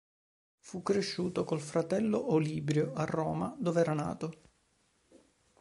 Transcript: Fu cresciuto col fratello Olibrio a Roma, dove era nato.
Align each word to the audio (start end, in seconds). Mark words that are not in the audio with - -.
Fu 0.57 0.81
cresciuto 0.81 1.43
col 1.43 1.61
fratello 1.61 2.33
Olibrio 2.33 2.91
a 2.95 3.03
Roma, 3.05 3.55
dove 3.59 3.81
era 3.81 3.93
nato. 3.93 4.31